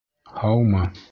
[0.39, 0.83] Һаумы...